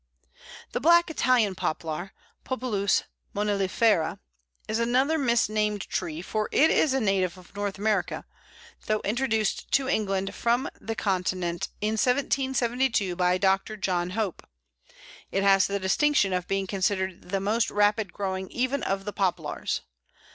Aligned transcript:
]The 0.73 0.79
Black 0.79 1.11
Italian 1.11 1.53
Poplar 1.53 2.13
(Populus 2.43 3.03
monilifera) 3.35 4.17
is 4.67 4.79
another 4.79 5.19
misnamed 5.19 5.81
tree, 5.87 6.23
for 6.23 6.49
it 6.51 6.71
is 6.71 6.93
a 6.95 6.99
native 6.99 7.37
of 7.37 7.55
North 7.55 7.77
America, 7.77 8.25
though 8.87 9.01
introduced 9.01 9.71
to 9.73 9.87
England 9.87 10.33
from 10.33 10.67
the 10.79 10.95
Continent 10.95 11.69
in 11.81 11.91
1772 11.99 13.15
by 13.15 13.37
Dr. 13.37 13.77
John 13.77 14.09
Hope. 14.17 14.41
It 15.31 15.43
has 15.43 15.67
the 15.67 15.79
distinction 15.79 16.33
of 16.33 16.47
being 16.47 16.65
considered 16.65 17.29
the 17.29 17.39
most 17.39 17.69
rapid 17.69 18.11
growing 18.11 18.49
even 18.49 18.81
of 18.81 19.05
the 19.05 19.13
Poplars. 19.13 19.81